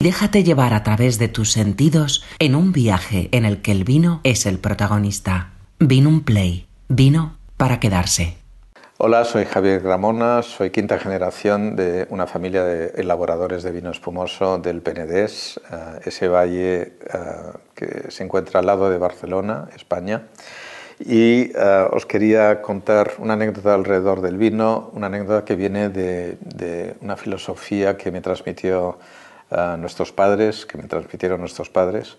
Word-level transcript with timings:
Déjate 0.00 0.44
llevar 0.44 0.74
a 0.74 0.84
través 0.84 1.18
de 1.18 1.26
tus 1.26 1.50
sentidos 1.50 2.24
en 2.38 2.54
un 2.54 2.70
viaje 2.70 3.28
en 3.32 3.44
el 3.44 3.60
que 3.62 3.72
el 3.72 3.82
vino 3.82 4.20
es 4.22 4.46
el 4.46 4.60
protagonista. 4.60 5.54
Vino 5.80 6.08
un 6.08 6.22
play. 6.22 6.68
Vino 6.88 7.36
para 7.56 7.80
quedarse. 7.80 8.36
Hola, 8.98 9.24
soy 9.24 9.44
Javier 9.44 9.80
Gramona, 9.80 10.42
soy 10.42 10.70
quinta 10.70 11.00
generación 11.00 11.74
de 11.74 12.06
una 12.10 12.28
familia 12.28 12.62
de 12.62 12.92
elaboradores 13.00 13.64
de 13.64 13.72
vino 13.72 13.90
espumoso 13.90 14.58
del 14.58 14.82
Penedés, 14.82 15.60
eh, 15.72 15.98
ese 16.04 16.28
valle 16.28 16.80
eh, 16.80 16.92
que 17.74 18.12
se 18.12 18.22
encuentra 18.22 18.60
al 18.60 18.66
lado 18.66 18.90
de 18.90 18.98
Barcelona, 18.98 19.68
España. 19.74 20.22
Y 21.00 21.50
eh, 21.54 21.86
os 21.92 22.06
quería 22.06 22.60
contar 22.60 23.14
una 23.18 23.34
anécdota 23.34 23.74
alrededor 23.74 24.20
del 24.20 24.36
vino, 24.36 24.90
una 24.94 25.06
anécdota 25.06 25.44
que 25.44 25.54
viene 25.54 25.88
de, 25.88 26.94
una 27.00 27.16
filosofía 27.16 27.96
que 27.96 28.10
me 28.10 28.20
transmitió 28.20 28.98
uh, 29.50 29.76
nuestros 29.76 30.12
padres, 30.12 30.66
que 30.66 30.78
me 30.78 30.84
transmitieron 30.84 31.40
nuestros 31.40 31.70
padres, 31.70 32.16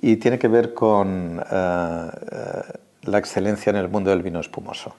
y 0.00 0.16
tiene 0.16 0.38
que 0.38 0.48
ver 0.48 0.74
con 0.74 1.38
la 1.38 3.18
excelencia 3.18 3.70
en 3.70 3.76
el 3.76 3.88
mundo 3.88 4.10
del 4.10 4.22
vino 4.22 4.38
espumoso. 4.38 4.94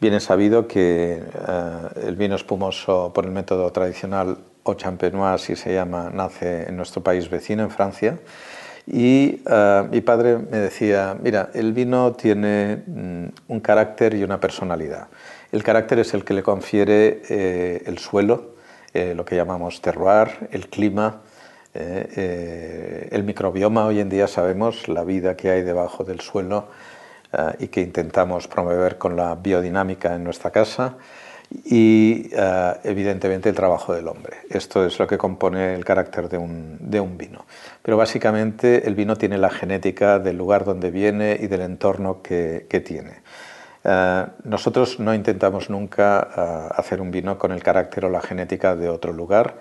Bien 0.00 0.14
es 0.14 0.24
sabido 0.24 0.66
que 0.66 1.22
el 2.02 2.16
vino 2.16 2.34
espumoso 2.34 3.12
por 3.14 3.24
el 3.24 3.30
método 3.30 3.70
tradicional 3.70 4.38
o 4.64 4.74
champenois, 4.74 5.40
si 5.40 5.56
se 5.56 5.72
llama, 5.72 6.10
nace 6.12 6.68
en 6.68 6.76
nuestro 6.76 7.02
país 7.02 7.30
vecino, 7.30 7.62
en 7.62 7.70
Francia, 7.70 8.18
y 8.86 9.40
mi 9.90 10.00
padre 10.00 10.38
me 10.38 10.58
decía, 10.58 11.16
mira, 11.22 11.50
el 11.54 11.72
vino 11.72 12.12
tiene 12.12 12.82
mm, 12.86 13.24
un 13.48 13.60
carácter 13.60 14.14
y 14.14 14.24
una 14.24 14.40
personalidad. 14.40 15.06
El 15.52 15.62
carácter 15.62 16.00
es 16.00 16.12
el 16.12 16.24
que 16.24 16.34
le 16.34 16.42
confiere 16.42 17.22
eh, 17.28 17.82
el 17.86 17.98
suelo, 17.98 18.53
eh, 18.94 19.14
lo 19.14 19.24
que 19.24 19.36
llamamos 19.36 19.82
terroir, 19.82 20.48
el 20.50 20.68
clima, 20.68 21.20
eh, 21.74 23.08
el 23.10 23.24
microbioma. 23.24 23.84
Hoy 23.86 24.00
en 24.00 24.08
día 24.08 24.26
sabemos 24.26 24.88
la 24.88 25.04
vida 25.04 25.36
que 25.36 25.50
hay 25.50 25.62
debajo 25.62 26.04
del 26.04 26.20
suelo 26.20 26.68
y 27.58 27.66
que 27.66 27.80
intentamos 27.80 28.46
promover 28.46 28.96
con 28.96 29.16
la 29.16 29.34
biodinámica 29.34 30.14
en 30.14 30.22
nuestra 30.22 30.52
casa 30.52 30.96
y 31.64 32.30
eh, 32.32 32.74
evidentemente 32.84 33.48
el 33.48 33.54
trabajo 33.54 33.94
del 33.94 34.08
hombre. 34.08 34.38
Esto 34.50 34.84
es 34.84 34.98
lo 34.98 35.06
que 35.06 35.18
compone 35.18 35.74
el 35.74 35.84
carácter 35.84 36.28
de 36.28 36.38
un, 36.38 36.78
de 36.80 37.00
un, 37.00 37.16
vino. 37.16 37.44
Pero 37.82 37.96
básicamente 37.96 38.86
el 38.86 38.94
vino 38.94 39.16
tiene 39.16 39.38
la 39.38 39.50
genética 39.50 40.18
del 40.18 40.36
lugar 40.36 40.64
donde 40.64 40.90
viene 40.90 41.38
y 41.40 41.46
del 41.46 41.62
entorno 41.62 42.22
que, 42.22 42.66
que 42.68 42.80
tiene. 42.80 43.22
Uh, 43.84 44.30
nosotros 44.44 44.98
no 44.98 45.12
intentamos 45.12 45.68
nunca 45.68 46.26
uh, 46.34 46.80
hacer 46.80 47.02
un 47.02 47.10
vino 47.10 47.36
con 47.36 47.52
el 47.52 47.62
carácter 47.62 48.06
o 48.06 48.08
la 48.08 48.22
genética 48.22 48.74
de 48.76 48.88
otro 48.88 49.12
lugar. 49.12 49.56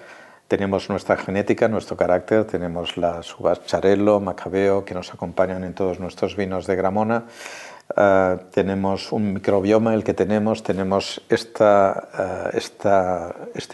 Tenemos 0.48 0.90
nuestra 0.90 1.18
genética, 1.18 1.68
nuestro 1.68 1.98
carácter, 1.98 2.46
tenemos 2.46 2.96
las 2.96 3.38
uvas 3.38 3.66
Charello, 3.66 4.22
Macabeo, 4.22 4.86
que 4.86 4.94
nos 4.94 5.14
acompañan 5.14 5.66
en 5.66 5.74
todos 5.74 6.00
nuestros 6.00 6.38
vinos 6.38 6.68
de 6.68 6.76
Gramona. 6.78 7.26
Uh, 7.98 8.38
tenemos 8.52 9.12
un 9.12 9.34
microbioma 9.34 9.94
el 9.94 10.06
que 10.06 10.14
tenemos, 10.14 10.64
tenemos 10.64 11.22
este 11.28 11.68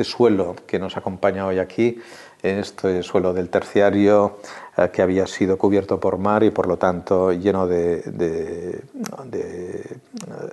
suelo 0.03 0.55
que 0.65 0.79
nos 0.79 0.97
acompaña 0.97 1.45
hoy 1.45 1.59
aquí, 1.59 2.01
este 2.41 3.03
suelo 3.03 3.33
del 3.33 3.49
terciario 3.49 4.39
que 4.87 5.01
había 5.01 5.27
sido 5.27 5.57
cubierto 5.57 5.99
por 5.99 6.17
mar 6.17 6.43
y 6.43 6.51
por 6.51 6.67
lo 6.67 6.77
tanto 6.77 7.33
lleno 7.33 7.67
de, 7.67 8.01
de, 8.01 8.81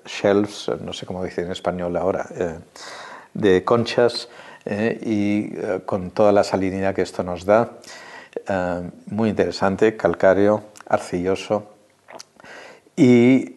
shelves, 0.05 0.70
no 0.80 0.92
sé 0.92 1.06
cómo 1.06 1.24
dice 1.24 1.42
en 1.42 1.52
español 1.52 1.96
ahora, 1.96 2.27
de 3.32 3.64
conchas 3.64 4.28
eh, 4.64 4.98
y 5.02 5.50
con 5.84 6.10
toda 6.10 6.32
la 6.32 6.42
salinidad 6.42 6.94
que 6.94 7.02
esto 7.02 7.22
nos 7.22 7.44
da. 7.44 7.70
muy 9.06 9.28
interesante, 9.28 9.97
calcáreo, 9.97 10.64
arcilloso 10.88 11.70
y 12.97 13.54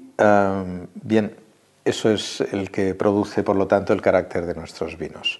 bien, 1.01 1.35
eso 1.85 2.11
es 2.11 2.41
el 2.41 2.69
que 2.69 2.93
produce, 2.93 3.41
por 3.41 3.55
lo 3.55 3.65
tanto, 3.65 3.93
el 3.93 4.01
carácter 4.01 4.45
de 4.45 4.53
nuestros 4.53 4.97
vinos. 4.97 5.39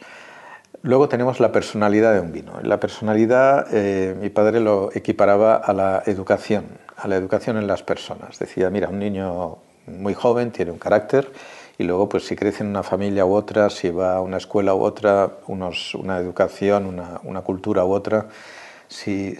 Luego 0.81 1.09
tenemos 1.09 1.39
la 1.39 1.51
personalidad 1.51 2.13
de 2.13 2.21
un 2.21 2.31
vino. 2.31 2.53
La 2.63 2.79
personalidad, 2.79 3.67
eh, 3.73 4.15
mi 4.19 4.29
padre 4.29 4.61
lo 4.61 4.89
equiparaba 4.93 5.55
a 5.55 5.73
la 5.73 6.03
educación, 6.05 6.65
a 6.95 7.07
la 7.07 7.17
educación 7.17 7.57
en 7.57 7.67
las 7.67 7.83
personas. 7.83 8.39
Decía, 8.39 8.69
mira, 8.69 8.87
un 8.87 8.99
niño 8.99 9.57
muy 9.87 10.13
joven 10.13 10.51
tiene 10.51 10.71
un 10.71 10.79
carácter 10.79 11.31
y 11.77 11.83
luego, 11.83 12.09
pues 12.09 12.25
si 12.25 12.35
crece 12.35 12.63
en 12.63 12.69
una 12.69 12.83
familia 12.83 13.25
u 13.25 13.33
otra, 13.33 13.69
si 13.69 13.89
va 13.89 14.17
a 14.17 14.21
una 14.21 14.37
escuela 14.37 14.73
u 14.73 14.81
otra, 14.81 15.31
una 15.47 16.17
educación, 16.17 16.85
una, 16.85 17.41
cultura 17.41 17.85
u 17.85 17.93
otra, 17.93 18.27
si, 18.87 19.35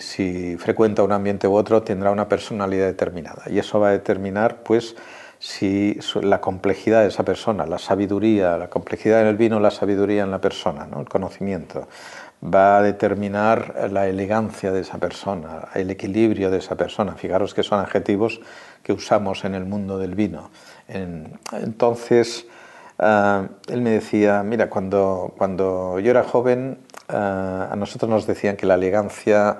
frecuenta 0.58 1.04
un 1.04 1.12
ambiente 1.12 1.48
u 1.48 1.54
otro, 1.54 1.84
tendrá 1.84 2.12
una 2.12 2.30
personalidad 2.30 2.88
determinada. 2.88 3.44
Y 3.48 3.60
eso 3.60 3.80
va 3.80 3.90
a 3.90 3.92
determinar, 3.92 4.64
pues, 4.64 4.96
si 5.40 5.98
la 6.22 6.42
complejidad 6.42 7.02
de 7.02 7.08
esa 7.08 7.24
persona, 7.24 7.66
la 7.66 7.80
sabiduría, 7.80 8.58
la 8.58 8.70
complejidad 8.70 9.22
en 9.22 9.28
el 9.28 9.38
vino, 9.38 9.60
la 9.62 9.72
sabiduría 9.72 10.24
en 10.24 10.32
la 10.32 10.42
persona, 10.42 10.86
¿no? 10.86 11.00
el 11.00 11.08
conocimiento, 11.08 11.88
va 12.44 12.78
a 12.78 12.82
determinar 12.82 13.90
la 13.92 14.08
elegancia 14.08 14.72
de 14.72 14.82
esa 14.82 14.98
persona, 14.98 15.70
el 15.76 15.90
equilibrio 15.90 16.52
de 16.52 16.58
esa 16.58 16.76
persona. 16.76 17.16
Fijaros 17.16 17.54
que 17.54 17.64
son 17.64 17.80
adjetivos 17.80 18.42
que 18.84 18.92
usamos 18.94 19.46
en 19.46 19.56
el 19.56 19.66
mundo 19.66 19.98
del 19.98 20.16
vino. 20.16 20.50
entonces, 20.88 22.46
ah, 22.98 23.48
él 23.68 23.82
me 23.82 23.92
decía, 23.92 24.44
mira, 24.44 24.70
cuando, 24.70 25.34
cuando 25.38 26.00
yo 26.00 26.12
era 26.12 26.24
joven, 26.24 26.80
ah, 27.08 27.70
a 27.72 27.76
nosotros 27.78 28.10
nos 28.10 28.28
decían 28.28 28.58
que 28.58 28.66
la 28.66 28.76
elegancia 28.76 29.60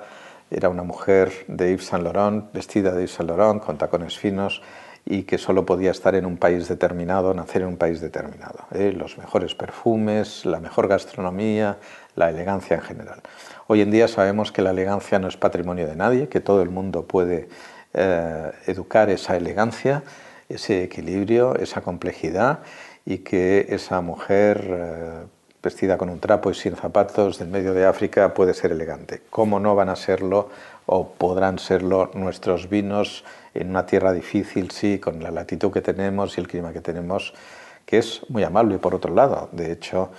era 0.50 0.68
una 0.68 0.82
mujer 0.82 1.32
de 1.48 1.70
Yves 1.70 1.86
Saint 1.86 2.04
Laurent, 2.04 2.52
vestida 2.52 2.92
de 2.92 3.02
Yves 3.02 3.12
Saint 3.12 3.30
Laurent, 3.30 3.62
con 3.62 3.78
tacones 3.78 4.18
finos, 4.18 4.62
y 5.04 5.22
que 5.22 5.38
solo 5.38 5.66
podía 5.66 5.90
estar 5.90 6.14
en 6.14 6.26
un 6.26 6.36
país 6.36 6.68
determinado, 6.68 7.34
nacer 7.34 7.62
en 7.62 7.68
un 7.68 7.76
país 7.76 8.00
determinado. 8.00 8.66
¿eh? 8.72 8.92
Los 8.96 9.18
mejores 9.18 9.54
perfumes, 9.54 10.44
la 10.44 10.60
mejor 10.60 10.88
gastronomía, 10.88 11.78
la 12.16 12.30
elegancia 12.30 12.76
en 12.76 12.82
general. 12.82 13.20
Hoy 13.66 13.80
en 13.80 13.90
día 13.90 14.08
sabemos 14.08 14.52
que 14.52 14.62
la 14.62 14.70
elegancia 14.70 15.18
no 15.18 15.28
es 15.28 15.36
patrimonio 15.36 15.86
de 15.86 15.96
nadie, 15.96 16.28
que 16.28 16.40
todo 16.40 16.62
el 16.62 16.70
mundo 16.70 17.04
puede 17.06 17.48
eh, 17.94 18.52
educar 18.66 19.10
esa 19.10 19.36
elegancia, 19.36 20.02
ese 20.48 20.84
equilibrio, 20.84 21.56
esa 21.56 21.80
complejidad 21.80 22.60
y 23.04 23.18
que 23.18 23.66
esa 23.70 24.00
mujer 24.00 24.64
eh, 24.68 25.26
vestida 25.62 25.98
con 25.98 26.08
un 26.08 26.20
trapo 26.20 26.50
y 26.50 26.54
sin 26.54 26.76
zapatos 26.76 27.38
del 27.38 27.48
medio 27.48 27.74
de 27.74 27.86
África 27.86 28.34
puede 28.34 28.54
ser 28.54 28.72
elegante. 28.72 29.22
¿Cómo 29.30 29.60
no 29.60 29.74
van 29.74 29.88
a 29.88 29.96
serlo 29.96 30.50
o 30.86 31.08
podrán 31.08 31.58
serlo 31.58 32.10
nuestros 32.14 32.68
vinos 32.68 33.24
en 33.54 33.70
una 33.70 33.86
tierra 33.86 34.12
difícil, 34.12 34.70
sí, 34.70 34.98
con 34.98 35.22
la 35.22 35.30
latitud 35.30 35.72
que 35.72 35.80
tenemos 35.80 36.36
y 36.36 36.40
el 36.40 36.48
clima 36.48 36.72
que 36.72 36.80
tenemos, 36.80 37.34
que 37.84 37.98
es 37.98 38.22
muy 38.28 38.44
amable 38.44 38.78
por 38.78 38.94
otro 38.94 39.14
lado. 39.14 39.48
De 39.52 39.72
hecho, 39.72 40.10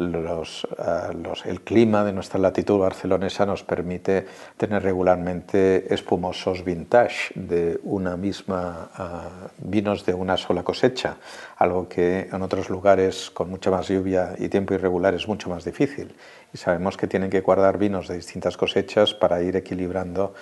los, 0.00 0.64
uh, 0.64 1.12
los, 1.12 1.44
el 1.46 1.60
clima 1.60 2.04
de 2.04 2.12
nuestra 2.12 2.40
latitud 2.40 2.78
barcelonesa 2.78 3.44
nos 3.44 3.62
permite 3.62 4.26
tener 4.56 4.82
regularmente 4.82 5.92
espumosos 5.92 6.64
vintage 6.64 7.32
de 7.34 7.78
una 7.84 8.16
misma 8.16 8.90
uh, 8.98 9.48
vinos 9.58 10.06
de 10.06 10.14
una 10.14 10.36
sola 10.36 10.62
cosecha, 10.62 11.16
algo 11.58 11.88
que 11.88 12.28
en 12.32 12.42
otros 12.42 12.70
lugares 12.70 13.30
con 13.30 13.50
mucha 13.50 13.70
más 13.70 13.88
lluvia 13.88 14.34
y 14.38 14.48
tiempo 14.48 14.74
irregular 14.74 15.14
es 15.14 15.28
mucho 15.28 15.50
más 15.50 15.64
difícil. 15.64 16.14
Y 16.52 16.58
sabemos 16.58 16.96
que 16.96 17.06
tienen 17.06 17.30
que 17.30 17.42
guardar 17.42 17.78
vinos 17.78 18.08
de 18.08 18.16
distintas 18.16 18.56
cosechas 18.56 19.14
para 19.14 19.42
ir 19.42 19.54
equilibrando 19.56 20.34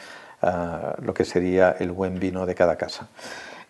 lo 0.42 1.14
que 1.14 1.24
sería 1.24 1.74
el 1.78 1.92
buen 1.92 2.18
vino 2.18 2.46
de 2.46 2.54
cada 2.54 2.76
casa. 2.76 3.08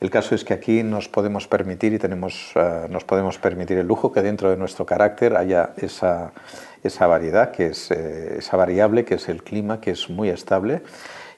El 0.01 0.11
caso 0.11 0.35
es 0.35 0.45
que 0.45 0.55
aquí 0.55 0.85
nos 0.85 1.09
podemos 1.09 1.49
permitir 1.49 1.93
y 1.93 1.99
tenemos, 1.99 2.53
uh, 2.55 2.87
nos 2.89 3.03
podemos 3.03 3.39
permitir 3.39 3.79
el 3.79 3.87
lujo 3.89 4.13
que 4.13 4.23
dentro 4.23 4.49
de 4.49 4.57
nuestro 4.57 4.87
carácter 4.87 5.37
haya 5.37 5.71
esa, 5.77 6.31
esa 6.83 7.07
variedad, 7.07 7.51
que 7.51 7.67
es, 7.67 7.91
eh, 7.91 8.37
esa 8.39 8.57
variable 8.57 9.05
que 9.05 9.15
es 9.15 9.29
el 9.29 9.43
clima, 9.43 9.81
que 9.81 9.91
es 9.91 10.09
muy 10.11 10.29
estable 10.31 10.83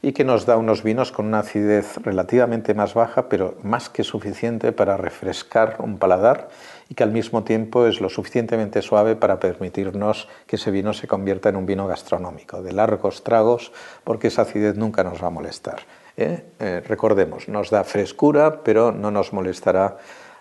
y 0.03 0.13
que 0.13 0.25
nos 0.25 0.47
da 0.47 0.57
unos 0.57 0.83
vinos 0.83 1.13
con 1.13 1.27
una 1.27 1.41
acidez 1.41 1.99
relativamente 1.99 2.73
más 2.75 2.95
baja, 2.95 3.29
pero 3.29 3.57
más 3.63 3.91
que 3.91 4.03
suficiente 4.03 4.73
para 4.73 4.97
refrescar 4.97 5.77
un 5.81 5.99
paladar 5.99 6.49
y 6.89 6.95
que 6.95 7.03
al 7.03 7.13
mismo 7.13 7.45
tiempo 7.45 7.87
es 7.87 8.01
lo 8.01 8.09
suficientemente 8.09 8.83
suave 8.83 9.15
para 9.15 9.39
permitirnos 9.39 10.29
que 10.47 10.57
ese 10.57 10.71
vino 10.71 10.93
se 10.93 11.07
convierta 11.07 11.51
en 11.51 11.57
un 11.57 11.67
vino 11.67 11.87
gastronómico, 11.87 12.63
de 12.63 12.73
largos 12.73 13.23
tragos, 13.23 13.73
porque 14.03 14.29
esa 14.29 14.43
acidez 14.43 14.77
nunca 14.77 15.05
nos 15.05 15.23
va 15.23 15.27
a 15.27 15.31
molestar. 15.31 15.81
¿eh? 16.17 16.45
Eh, 16.59 16.83
recordemos, 16.87 17.49
nos 17.49 17.71
da 17.71 17.85
frescura, 17.85 18.63
pero 18.63 18.93
no 18.93 19.11
nos 19.11 19.33
molestará 19.33 19.99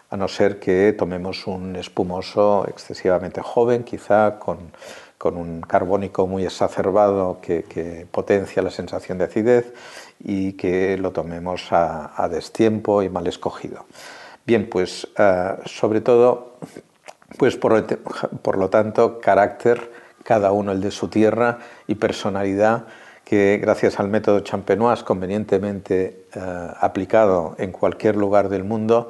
a 0.09 0.17
no 0.17 0.27
ser 0.27 0.59
que 0.59 0.93
tomemos 0.93 1.45
un 1.47 1.75
espumoso 1.75 2.65
excesivamente 2.67 3.41
joven, 3.41 3.83
quizá 3.83 4.39
con, 4.39 4.71
con 5.17 5.37
un 5.37 5.61
carbónico 5.61 6.25
muy 6.25 6.45
exacerbado 6.45 7.39
que, 7.41 8.07
potencia 8.11 8.61
la 8.61 8.71
sensación 8.71 9.17
de 9.17 9.25
acidez 9.25 9.73
y 10.23 10.53
que 10.53 10.97
lo 10.97 11.11
tomemos 11.11 11.67
a, 11.71 12.27
destiempo 12.31 13.03
y 13.03 13.09
mal 13.09 13.27
escogido. 13.27 13.85
Bien, 14.45 14.67
pues 14.67 15.07
uh, 15.19 15.61
sobre 15.65 16.01
todo, 16.01 16.55
pues 17.37 17.55
por, 17.55 17.85
por 18.41 18.57
lo 18.57 18.69
tanto, 18.69 19.19
carácter, 19.19 19.91
cada 20.23 20.51
uno 20.51 20.71
el 20.71 20.81
de 20.81 20.91
su 20.91 21.07
tierra 21.07 21.59
y 21.85 21.95
personalidad 21.95 22.85
que 23.29 23.59
gracias 23.61 23.99
al 23.99 24.09
método 24.09 24.39
champenois 24.39 25.03
convenientemente 25.03 26.25
eh, 26.33 26.39
aplicado 26.79 27.53
en 27.59 27.71
cualquier 27.71 28.15
lugar 28.15 28.49
del 28.49 28.63
mundo, 28.63 29.09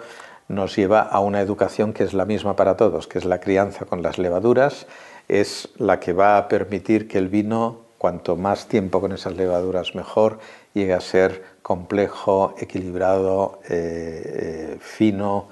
nos 0.50 0.76
lleva 0.76 1.02
a 1.02 1.20
una 1.20 1.40
educación 1.40 1.94
que 1.94 2.04
es 2.04 2.14
la 2.14 2.26
misma 2.26 2.56
para 2.56 2.76
todos, 2.76 3.08
que 3.08 3.20
es 3.20 3.26
la 3.26 3.40
crianza 3.40 3.86
con 3.86 4.02
las 4.02 4.18
levaduras, 4.18 4.88
es 5.30 5.70
la 5.78 6.00
que 6.00 6.12
va 6.12 6.38
a 6.38 6.48
permitir 6.48 7.08
que 7.08 7.20
el 7.20 7.30
vino, 7.30 7.86
cuanto 7.98 8.36
más 8.36 8.68
tiempo 8.68 9.00
con 9.00 9.12
esas 9.12 9.36
levaduras 9.38 9.96
mejor, 9.96 10.40
llegue 10.74 10.94
a 10.94 11.02
ser 11.02 11.44
complejo, 11.62 12.56
equilibrado, 12.58 13.60
eh, 13.70 14.22
eh, 14.26 14.78
fino 14.82 15.48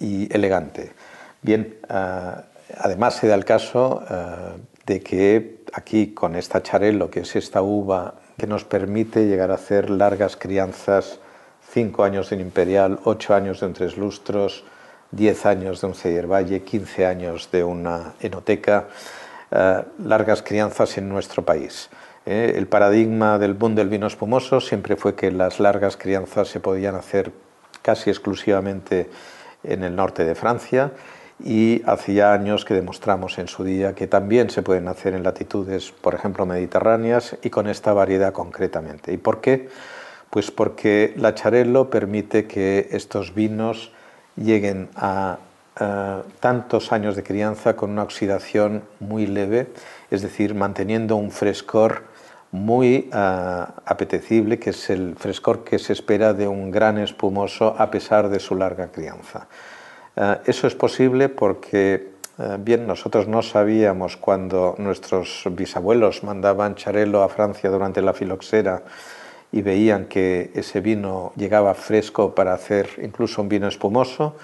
y 0.00 0.34
elegante. 0.34 0.90
Bien, 1.40 1.76
además 1.88 3.14
se 3.14 3.28
da 3.28 3.36
el 3.36 3.44
caso 3.44 4.02
de 4.84 5.00
que 5.00 5.60
aquí 5.72 6.14
con 6.14 6.34
esta 6.34 6.64
charelo, 6.64 7.10
que 7.10 7.20
es 7.20 7.36
esta 7.36 7.62
uva 7.62 8.14
que 8.38 8.48
nos 8.48 8.64
permite 8.64 9.26
llegar 9.26 9.52
a 9.52 9.54
hacer 9.54 9.88
largas 9.88 10.36
crianzas, 10.36 11.20
cinco 11.76 12.04
años 12.04 12.30
de 12.30 12.36
un 12.36 12.40
imperial, 12.40 13.00
ocho 13.04 13.34
años 13.34 13.60
de 13.60 13.66
un 13.66 13.74
tres 13.74 13.98
lustros, 13.98 14.64
diez 15.10 15.44
años 15.44 15.82
de 15.82 15.88
un 15.88 15.94
Ceyer 15.94 16.26
Valle, 16.26 16.62
quince 16.62 17.04
años 17.04 17.50
de 17.52 17.64
una 17.64 18.14
enoteca, 18.18 18.86
eh, 19.50 19.82
largas 20.02 20.42
crianzas 20.42 20.96
en 20.96 21.06
nuestro 21.10 21.44
país. 21.44 21.90
Eh, 22.24 22.54
el 22.56 22.66
paradigma 22.66 23.38
del 23.38 23.52
boom 23.52 23.74
del 23.74 23.90
vino 23.90 24.06
espumoso 24.06 24.62
siempre 24.62 24.96
fue 24.96 25.14
que 25.14 25.30
las 25.30 25.60
largas 25.60 25.98
crianzas 25.98 26.48
se 26.48 26.60
podían 26.60 26.94
hacer 26.94 27.30
casi 27.82 28.08
exclusivamente 28.08 29.10
en 29.62 29.84
el 29.84 29.94
norte 29.94 30.24
de 30.24 30.34
Francia 30.34 30.92
y 31.44 31.82
hacía 31.84 32.32
años 32.32 32.64
que 32.64 32.72
demostramos 32.72 33.38
en 33.38 33.48
su 33.48 33.64
día 33.64 33.94
que 33.94 34.06
también 34.06 34.48
se 34.48 34.62
pueden 34.62 34.88
hacer 34.88 35.12
en 35.12 35.22
latitudes, 35.22 35.92
por 35.92 36.14
ejemplo, 36.14 36.46
mediterráneas 36.46 37.36
y 37.42 37.50
con 37.50 37.68
esta 37.68 37.92
variedad 37.92 38.32
concretamente. 38.32 39.12
¿Y 39.12 39.18
por 39.18 39.42
qué? 39.42 39.68
Pues 40.36 40.50
porque 40.50 41.14
la 41.16 41.34
Charello 41.34 41.88
permite 41.88 42.46
que 42.46 42.88
estos 42.90 43.34
vinos 43.34 43.90
lleguen 44.36 44.90
a, 44.94 45.38
tantos 46.40 46.92
años 46.92 47.16
de 47.16 47.22
crianza 47.22 47.74
con 47.74 47.88
una 47.88 48.02
oxidación 48.02 48.82
muy 49.00 49.26
leve, 49.26 49.68
es 50.10 50.20
decir, 50.20 50.54
manteniendo 50.54 51.16
un 51.16 51.30
frescor 51.30 52.02
muy 52.50 53.08
ah, 53.14 53.76
apetecible, 53.86 54.58
que 54.58 54.70
es 54.70 54.90
el 54.90 55.16
frescor 55.16 55.64
que 55.64 55.78
se 55.78 55.94
espera 55.94 56.34
de 56.34 56.46
un 56.46 56.70
gran 56.70 56.98
espumoso 56.98 57.74
a 57.78 57.90
pesar 57.90 58.28
de 58.28 58.38
su 58.38 58.56
larga 58.56 58.88
crianza. 58.88 59.48
Eh, 60.16 60.36
eso 60.44 60.66
es 60.66 60.74
posible 60.74 61.30
porque, 61.30 62.10
eh, 62.38 62.56
bien, 62.60 62.86
nosotros 62.86 63.26
no 63.26 63.40
sabíamos 63.40 64.18
cuando 64.18 64.74
nuestros 64.76 65.44
bisabuelos 65.52 66.24
mandaban 66.24 66.74
charelo 66.74 67.22
a 67.22 67.30
Francia 67.30 67.70
durante 67.70 68.02
la 68.02 68.12
filoxera 68.12 68.82
y 69.52 69.62
veían 69.62 70.06
que 70.06 70.50
ese 70.54 70.80
vino 70.80 71.32
llegaba 71.36 71.74
fresco 71.74 72.34
para 72.34 72.52
hacer 72.52 72.88
incluso 73.02 73.42
un 73.42 73.48
vino 73.48 73.68
espumoso, 73.68 74.36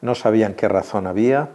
no 0.00 0.14
sabían 0.14 0.54
qué 0.54 0.68
razón 0.68 1.06
había 1.06 1.50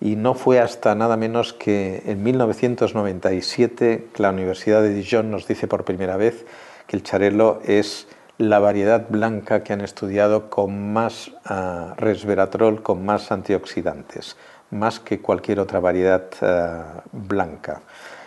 y 0.00 0.16
no 0.16 0.34
fue 0.34 0.60
hasta 0.60 0.94
nada 0.94 1.16
menos 1.16 1.52
que 1.52 2.02
en 2.06 2.22
1997 2.22 4.08
la 4.16 4.30
Universidad 4.30 4.82
de 4.82 4.92
Dijon 4.92 5.30
nos 5.30 5.46
dice 5.46 5.66
por 5.66 5.84
primera 5.84 6.16
vez 6.16 6.44
que 6.86 6.96
el 6.96 7.02
charelo 7.02 7.60
es 7.64 8.06
la 8.36 8.58
variedad 8.58 9.06
blanca 9.08 9.62
que 9.62 9.72
han 9.72 9.80
estudiado 9.80 10.50
con 10.50 10.92
más 10.92 11.30
ah, 11.44 11.94
resveratrol, 11.96 12.82
con 12.82 13.04
más 13.04 13.30
antioxidantes, 13.30 14.36
más 14.70 14.98
que 14.98 15.20
cualquier 15.20 15.60
otra 15.60 15.80
variedad 15.80 16.24
ah, 16.42 17.02
blanca. 17.12 17.82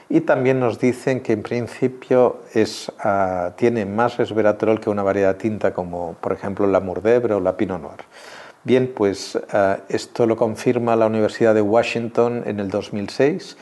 Y 0.10 0.22
también 0.22 0.60
nos 0.60 0.80
dicen 0.80 1.22
que 1.22 1.34
en 1.34 1.44
principio 1.44 2.42
ah, 3.00 3.52
tiene 3.58 3.86
más 3.86 4.18
resveratrol 4.18 4.80
que 4.80 4.90
una 4.90 5.04
variedad 5.04 5.36
tinta 5.36 5.74
como 5.74 6.16
por 6.22 6.34
ejemplo 6.34 6.66
la 6.66 6.80
Mourvèdre 6.80 7.34
o 7.34 7.40
la 7.40 7.58
Pinot 7.58 7.82
Noir. 7.82 8.00
Bien, 8.64 8.92
pues 8.94 9.40
esto 9.88 10.26
lo 10.26 10.36
confirma 10.36 10.98
la 10.98 11.06
Universidad 11.06 11.56
de 11.56 11.62
Washington 11.62 12.44
en 12.46 12.60
el 12.60 12.70
2006 12.70 13.56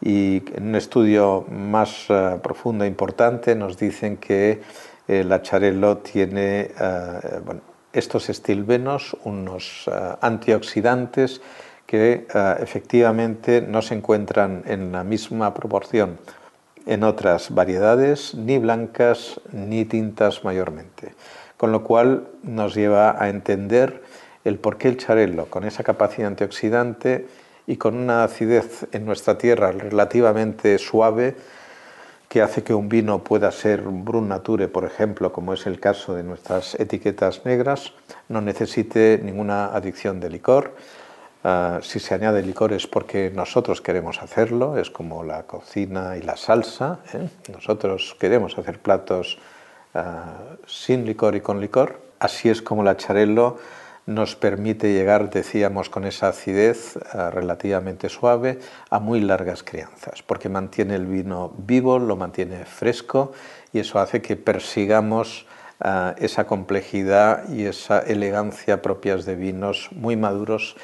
y 0.00 0.42
en 0.54 0.68
un 0.68 0.74
estudio 0.76 1.44
más 1.50 2.06
profundo 2.42 2.84
e 2.84 2.86
importante 2.86 3.54
nos 3.54 3.76
dicen 3.76 4.16
que 4.16 4.62
eh, 5.08 5.22
la 5.22 5.40
Charello 5.40 5.98
tiene 5.98 6.70
eh, 6.78 7.20
estos 7.92 8.28
estilbenos, 8.28 9.16
unos 9.24 9.86
eh, 9.86 10.16
antioxidantes 10.20 11.40
que 11.86 12.26
efectivamente 12.60 13.62
no 13.62 13.80
se 13.82 13.94
encuentran 13.94 14.62
en 14.66 14.92
la 14.92 15.04
misma 15.04 15.54
proporción 15.54 16.18
en 16.86 17.02
otras 17.02 17.52
variedades, 17.52 18.34
ni 18.34 18.58
blancas 18.58 19.40
ni 19.52 19.84
tintas 19.84 20.44
mayormente. 20.44 21.14
Con 21.56 21.72
lo 21.72 21.82
cual 21.82 22.28
nos 22.42 22.74
lleva 22.74 23.20
a 23.22 23.28
entender 23.28 24.02
el 24.44 24.58
por 24.58 24.78
qué 24.78 24.88
el 24.88 24.96
charello, 24.96 25.46
con 25.46 25.64
esa 25.64 25.82
capacidad 25.82 26.28
antioxidante 26.28 27.26
y 27.66 27.76
con 27.76 27.96
una 27.96 28.22
acidez 28.22 28.86
en 28.92 29.04
nuestra 29.04 29.38
tierra 29.38 29.72
relativamente 29.72 30.78
suave, 30.78 31.34
que 32.28 32.42
hace 32.42 32.62
que 32.62 32.74
un 32.74 32.88
vino 32.88 33.24
pueda 33.24 33.50
ser 33.50 33.82
Brun 33.82 34.28
Nature, 34.28 34.68
por 34.68 34.84
ejemplo, 34.84 35.32
como 35.32 35.54
es 35.54 35.66
el 35.66 35.80
caso 35.80 36.14
de 36.14 36.22
nuestras 36.22 36.74
etiquetas 36.74 37.44
negras, 37.44 37.92
no 38.28 38.40
necesite 38.40 39.20
ninguna 39.22 39.66
adicción 39.66 40.20
de 40.20 40.30
licor. 40.30 40.74
Ah, 41.48 41.78
si 41.80 42.00
se 42.00 42.12
añade 42.12 42.42
licor 42.42 42.72
es 42.72 42.88
porque 42.88 43.30
nosotros 43.32 43.80
queremos 43.80 44.20
hacerlo, 44.20 44.78
es 44.78 44.90
como 44.90 45.22
la 45.22 45.44
cocina 45.44 46.16
y 46.16 46.22
la 46.22 46.36
salsa. 46.36 46.98
¿eh? 47.14 47.28
Nosotros 47.52 48.16
queremos 48.18 48.58
hacer 48.58 48.80
platos 48.80 49.38
ah, 49.94 50.38
sin 50.66 51.06
licor 51.06 51.36
y 51.36 51.40
con 51.42 51.60
licor. 51.60 52.00
Así 52.18 52.48
es 52.48 52.62
como 52.62 52.82
la 52.82 52.96
nos 54.06 54.34
permite 54.34 54.92
llegar, 54.92 55.30
decíamos, 55.30 55.88
con 55.88 56.04
esa 56.04 56.26
acidez 56.30 56.96
eh, 56.96 57.30
relativamente 57.30 58.08
suave 58.08 58.58
a 58.90 58.98
muy 58.98 59.20
largas 59.20 59.62
crianzas, 59.62 60.24
porque 60.24 60.48
mantiene 60.48 60.96
el 60.96 61.06
vino 61.06 61.52
vivo, 61.58 62.00
lo 62.00 62.16
mantiene 62.16 62.64
fresco 62.64 63.30
y 63.72 63.78
eso 63.78 64.00
hace 64.00 64.20
que 64.20 64.34
persigamos 64.34 65.46
esa 66.16 66.46
complejidad 66.46 67.50
y 67.50 67.66
esa 67.66 67.98
elegancia 67.98 68.80
propias 68.80 69.26
de 69.26 69.36
vinos 69.36 69.90
muy 69.92 70.16
maduros 70.16 70.74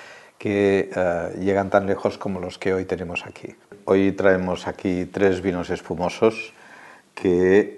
que 0.43 0.91
eh, 0.93 1.37
llegan 1.39 1.71
tan 1.71 1.87
lejos 1.87 2.19
como 2.19 2.41
los 2.41 2.59
que 2.59 2.75
hoy 2.75 2.85
tenemos 2.85 3.25
aquí. 3.27 3.55
Hoy 3.85 4.11
traemos 4.11 4.67
aquí 4.67 5.06
tres 5.06 5.41
vinos 5.41 5.71
espumosos 5.71 6.53
que 7.15 7.77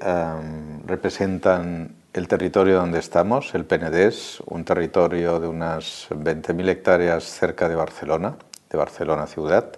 representan 0.87 1.95
el 2.15 2.27
territorio 2.27 2.77
donde 2.77 3.01
estamos, 3.01 3.55
el 3.55 3.67
Penedés, 3.67 4.43
un 4.47 4.65
territorio 4.65 5.41
de 5.41 5.49
unas 5.49 6.09
20.000 6.09 6.69
hectáreas 6.71 7.25
cerca 7.25 7.69
de 7.69 7.75
Barcelona, 7.75 8.37
de 8.71 8.79
Barcelona 8.79 9.27
ciudad, 9.27 9.73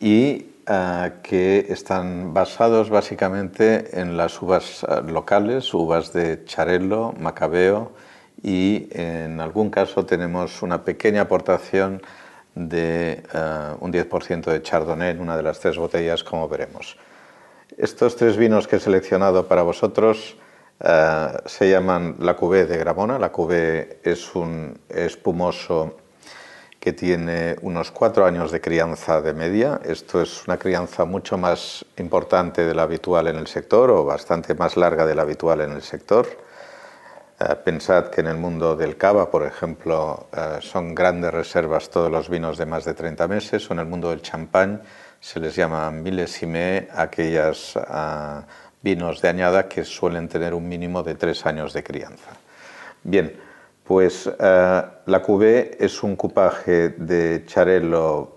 y 0.00 0.46
eh, 0.66 1.12
que 1.22 1.66
están 1.68 2.34
basados 2.34 2.90
básicamente 2.90 4.00
en 4.00 4.16
las 4.16 4.42
uvas 4.42 4.84
eh, 4.88 5.02
locales, 5.06 5.72
uvas 5.72 6.12
de 6.12 6.44
Charello, 6.46 7.12
Macabeo, 7.12 7.92
y 8.42 8.88
en 8.92 9.40
algún 9.40 9.70
caso 9.70 10.06
tenemos 10.06 10.62
una 10.62 10.84
pequeña 10.84 11.22
aportación 11.22 12.02
de 12.54 13.22
eh, 13.32 13.74
un 13.80 13.92
10% 13.92 14.44
de 14.44 14.62
Chardonnay 14.62 15.10
en 15.10 15.20
una 15.20 15.36
de 15.36 15.42
las 15.42 15.60
tres 15.60 15.76
botellas, 15.76 16.24
como 16.24 16.48
veremos. 16.48 16.96
Estos 17.76 18.16
tres 18.16 18.36
vinos 18.36 18.66
que 18.66 18.76
he 18.76 18.80
seleccionado 18.80 19.46
para 19.46 19.62
vosotros 19.62 20.36
eh, 20.80 21.28
se 21.46 21.70
llaman 21.70 22.16
la 22.20 22.34
cuvée 22.34 22.66
de 22.66 22.78
Gramona. 22.78 23.18
La 23.18 23.30
cuvée 23.30 24.00
es 24.02 24.34
un 24.34 24.78
espumoso 24.88 25.96
que 26.80 26.92
tiene 26.92 27.56
unos 27.62 27.90
cuatro 27.90 28.24
años 28.24 28.50
de 28.50 28.60
crianza 28.60 29.20
de 29.20 29.34
media. 29.34 29.80
Esto 29.84 30.22
es 30.22 30.46
una 30.46 30.58
crianza 30.58 31.04
mucho 31.04 31.36
más 31.36 31.84
importante 31.98 32.64
de 32.64 32.74
la 32.74 32.82
habitual 32.82 33.26
en 33.26 33.36
el 33.36 33.46
sector 33.46 33.90
o 33.90 34.04
bastante 34.04 34.54
más 34.54 34.76
larga 34.76 35.04
de 35.04 35.14
la 35.14 35.22
habitual 35.22 35.60
en 35.60 35.72
el 35.72 35.82
sector. 35.82 36.47
Eh, 37.40 37.54
pensad 37.54 38.08
que 38.08 38.20
en 38.20 38.26
el 38.26 38.36
mundo 38.36 38.74
del 38.74 38.96
cava, 38.96 39.30
por 39.30 39.46
ejemplo, 39.46 40.26
eh, 40.36 40.58
son 40.60 40.92
grandes 40.92 41.32
reservas 41.32 41.88
todos 41.88 42.10
los 42.10 42.28
vinos 42.28 42.58
de 42.58 42.66
más 42.66 42.84
de 42.84 42.94
30 42.94 43.28
meses, 43.28 43.70
o 43.70 43.74
en 43.74 43.78
el 43.78 43.86
mundo 43.86 44.10
del 44.10 44.22
champán 44.22 44.82
se 45.20 45.38
les 45.38 45.54
llama 45.54 45.88
milésime 45.92 46.88
aquellas 46.92 47.74
ah, 47.76 48.44
vinos 48.82 49.22
de 49.22 49.28
añada 49.28 49.68
que 49.68 49.84
suelen 49.84 50.28
tener 50.28 50.52
un 50.52 50.68
mínimo 50.68 51.04
de 51.04 51.14
tres 51.14 51.46
años 51.46 51.72
de 51.72 51.84
crianza. 51.84 52.30
Bien, 53.04 53.32
pues 53.84 54.26
eh, 54.26 54.82
la 55.06 55.22
cuvée 55.22 55.76
es 55.78 56.02
un 56.02 56.16
cupaje 56.16 56.88
de 56.90 57.44
charelo 57.46 58.36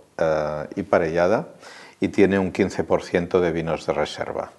y 0.75 0.83
parellada 0.83 1.47
y 1.99 2.09
tiene 2.09 2.37
un 2.37 2.53
15% 2.53 3.39
de 3.39 3.51
vinos 3.51 3.87
de 3.87 3.93
reserva. 3.93 4.51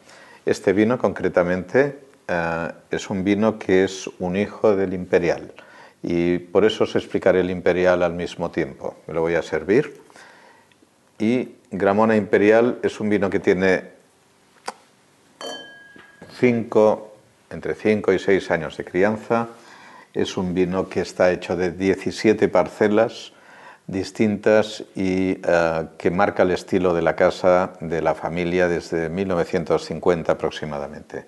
Este 0.45 0.73
vino 0.73 0.99
concretamente 0.99 2.01
eh, 2.29 2.69
es 2.91 3.11
un 3.11 3.25
vino 3.25 3.59
que 3.59 3.85
es 3.85 4.09
un 4.19 4.37
hijo 4.37 4.75
del 4.76 4.95
imperial 4.95 5.52
y 6.02 6.38
por 6.38 6.64
eso 6.64 6.85
os 6.85 6.97
explicaré 6.97 7.41
el 7.41 7.50
imperial 7.50 8.02
al 8.02 8.14
mismo 8.14 8.50
tiempo. 8.50 8.97
Me 9.07 9.14
lo 9.14 9.21
voy 9.21 9.35
a 9.35 9.43
servir. 9.43 10.02
Y 11.19 11.55
Gramona 11.71 12.17
Imperial 12.17 12.79
es 12.83 12.99
un 12.99 13.09
vino 13.09 13.31
que 13.31 13.38
tiene 13.38 13.85
cinco, 16.41 17.14
entre 17.50 17.75
5 17.75 18.12
y 18.12 18.19
6 18.19 18.50
años 18.50 18.76
de 18.76 18.85
crianza. 18.85 19.49
Es 20.12 20.37
un 20.37 20.55
vino 20.55 20.88
que 20.88 21.00
está 21.00 21.31
hecho 21.31 21.57
de 21.57 21.71
17 21.71 22.49
parcelas 22.49 23.33
distintas 23.87 24.85
y 24.95 25.38
eh, 25.45 25.87
que 25.99 26.11
marca 26.11 26.43
el 26.43 26.52
estilo 26.52 26.95
de 26.95 27.02
la 27.02 27.14
casa 27.14 27.75
de 27.81 28.00
la 28.00 28.14
familia 28.14 28.69
desde 28.69 29.09
1950 29.09 30.33
aproximadamente. 30.33 31.26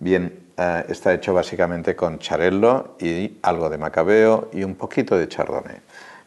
Bien, 0.00 0.50
eh, 0.56 0.84
está 0.88 1.14
hecho 1.14 1.32
básicamente 1.32 1.94
con 1.94 2.18
charello 2.18 2.96
y 2.98 3.38
algo 3.42 3.70
de 3.70 3.78
macabeo 3.78 4.48
y 4.52 4.64
un 4.64 4.74
poquito 4.74 5.16
de 5.16 5.28
chardonnay. 5.28 5.76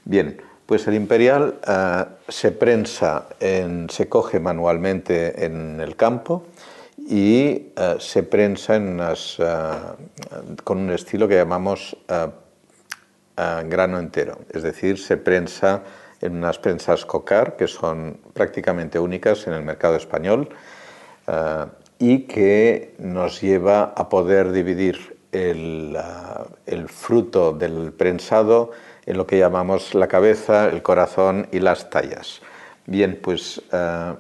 Bien, 0.05 0.41
pues 0.65 0.87
el 0.87 0.93
imperial 0.93 1.59
eh, 1.67 2.05
se 2.29 2.51
prensa, 2.51 3.27
se 3.89 4.07
coge 4.07 4.39
manualmente 4.39 5.45
en 5.45 5.81
el 5.81 5.95
campo 5.95 6.45
y 6.97 7.73
se 7.99 8.23
prensa 8.23 8.79
con 10.63 10.77
un 10.77 10.91
estilo 10.91 11.27
que 11.27 11.35
llamamos 11.35 11.97
grano 13.35 13.99
entero, 13.99 14.39
es 14.49 14.63
decir, 14.63 14.97
se 14.99 15.17
prensa 15.17 15.81
en 16.23 16.37
unas 16.37 16.57
prensas 16.57 17.05
cocar 17.05 17.57
que 17.57 17.67
son 17.67 18.17
prácticamente 18.33 18.97
únicas 18.97 19.45
en 19.47 19.53
el 19.53 19.63
mercado 19.63 19.97
español 19.97 20.49
eh, 21.27 21.65
y 22.03 22.23
que 22.23 22.95
nos 22.99 23.39
lleva 23.39 23.93
a 23.95 24.09
poder 24.09 24.51
dividir 24.51 25.15
el, 25.31 25.97
fruto 26.89 27.53
del 27.53 27.93
prensado 27.93 28.71
en 29.05 29.15
lo 29.15 29.25
que 29.25 29.39
llamamos 29.39 29.95
la 29.95 30.09
cabeza, 30.09 30.67
el 30.67 30.81
corazón 30.81 31.47
y 31.53 31.59
las 31.59 31.89
tallas. 31.89 32.41
Bien, 32.87 33.17
pues 33.23 33.61
eh, 33.71 34.13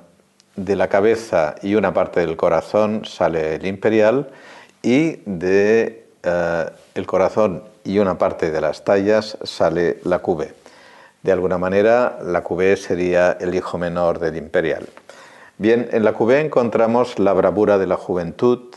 de 0.55 0.75
la 0.77 0.87
cabeza 0.87 1.55
y 1.61 1.75
una 1.75 1.93
parte 1.93 2.21
del 2.21 2.37
corazón 2.37 3.03
sale 3.03 3.55
el 3.55 3.65
imperial 3.65 4.29
y 4.81 5.19
de 5.25 6.05
eh, 6.23 6.65
el 6.95 7.05
corazón 7.05 7.63
y 7.83 7.99
una 7.99 8.17
parte 8.17 8.49
de 8.49 8.61
las 8.61 8.85
tallas 8.85 9.37
sale 9.43 9.99
la 10.05 10.19
cube. 10.19 10.53
De 11.21 11.33
alguna 11.33 11.57
manera, 11.57 12.17
la 12.23 12.43
cube 12.43 12.77
sería 12.77 13.33
el 13.41 13.53
hijo 13.53 13.77
menor 13.77 14.19
del 14.19 14.37
imperial. 14.37 14.87
Bien, 15.59 15.87
en 15.91 16.03
la 16.03 16.13
cube 16.13 16.39
encontramos 16.39 17.19
la 17.19 17.31
bravura 17.31 17.77
de 17.77 17.85
la 17.85 17.95
juventud, 17.95 18.73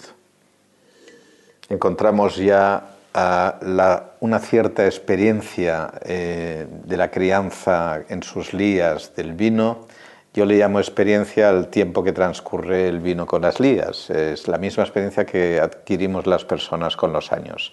encontramos 1.71 2.37
ya 2.37 2.97
ah, 3.14 4.04
una 4.21 4.38
cierta 4.40 4.85
experiencia 4.85 5.90
eh, 6.02 6.66
de 6.85 6.97
la 6.99 7.11
crianza 7.11 8.02
en 8.11 8.23
sus 8.23 8.52
lías 8.52 9.16
del 9.16 9.33
vino. 9.33 9.87
Yo 10.35 10.45
le 10.45 10.59
llamo 10.59 10.78
experiencia 10.78 11.49
al 11.49 11.68
tiempo 11.68 12.04
que 12.04 12.12
transcurre 12.12 12.88
el 12.88 13.00
vino 13.00 13.25
con 13.25 13.40
las 13.40 13.59
lías. 13.59 14.11
Es 14.11 14.47
la 14.47 14.59
misma 14.59 14.83
experiencia 14.83 15.25
que 15.25 15.59
adquirimos 15.59 16.26
las 16.26 16.45
personas 16.45 16.95
con 16.95 17.11
los 17.11 17.33
años. 17.33 17.73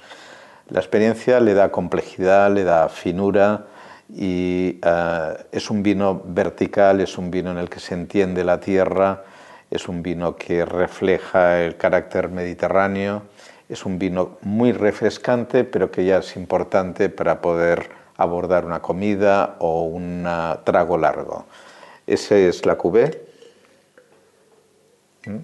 La 0.70 0.80
experiencia 0.80 1.42
le 1.42 1.54
da 1.54 1.72
complejidad, 1.72 2.54
le 2.54 2.64
da 2.64 2.88
finura 2.88 3.66
y 4.10 4.80
eh, 4.84 5.34
es 5.52 5.70
un 5.70 5.84
vino 5.84 6.22
vertical, 6.26 7.02
es 7.02 7.18
un 7.18 7.32
vino 7.32 7.52
en 7.52 7.58
el 7.58 7.70
que 7.70 7.80
se 7.80 7.94
entiende 7.94 8.44
la 8.44 8.60
tierra, 8.60 9.24
es 9.72 9.88
un 9.88 10.04
vino 10.04 10.36
que 10.36 10.66
refleja 10.66 11.62
el 11.62 11.78
carácter 11.78 12.30
mediterráneo, 12.30 13.24
es 13.70 13.86
un 13.86 13.98
vino 13.98 14.38
muy 14.42 14.72
refrescante, 14.72 15.64
pero 15.64 15.90
que 15.90 16.06
ya 16.06 16.20
es 16.20 16.36
importante 16.36 17.10
para 17.10 17.42
poder 17.42 17.90
abordar 18.18 18.66
una 18.66 18.82
comida 18.82 19.56
o 19.60 19.84
un 19.84 20.28
trago 20.64 20.98
largo. 20.98 21.46
Esa 22.06 22.36
es 22.36 22.66
la 22.66 22.76
cubé. 22.76 23.26
¿Mm? 25.26 25.38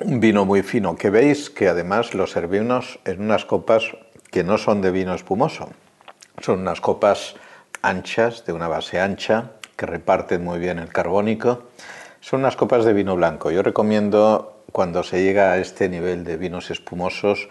Un 0.00 0.20
vino 0.20 0.44
muy 0.44 0.62
fino, 0.62 0.96
que 0.96 1.10
veis 1.10 1.50
que 1.50 1.68
además 1.68 2.14
lo 2.14 2.26
servimos 2.26 2.98
en 3.04 3.20
unas 3.20 3.44
copas 3.44 3.84
que 4.30 4.44
no 4.44 4.56
son 4.58 4.80
de 4.80 4.90
vino 4.90 5.14
espumoso. 5.14 5.68
Son 6.40 6.60
unas 6.60 6.80
copas 6.80 7.34
anchas, 7.82 8.46
de 8.46 8.52
una 8.52 8.68
base 8.68 9.00
ancha, 9.00 9.52
que 9.76 9.86
reparten 9.86 10.42
muy 10.42 10.58
bien 10.58 10.78
el 10.78 10.88
carbónico. 10.88 11.68
Son 12.20 12.40
unas 12.40 12.56
copas 12.56 12.84
de 12.84 12.92
vino 12.92 13.16
blanco. 13.16 13.50
Yo 13.50 13.62
recomiendo, 13.62 14.64
cuando 14.72 15.02
se 15.02 15.22
llega 15.22 15.52
a 15.52 15.58
este 15.58 15.88
nivel 15.88 16.24
de 16.24 16.36
vinos 16.36 16.70
espumosos, 16.70 17.48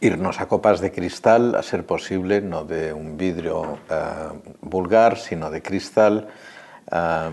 irnos 0.00 0.40
a 0.40 0.48
copas 0.48 0.80
de 0.80 0.92
cristal, 0.92 1.54
a 1.54 1.62
ser 1.62 1.86
posible, 1.86 2.42
no 2.42 2.64
de 2.64 2.92
un 2.92 3.16
vidrio 3.16 3.78
eh, 3.88 4.54
vulgar, 4.60 5.16
sino 5.16 5.50
de 5.50 5.62
cristal. 5.62 6.28
Eh, 6.90 7.30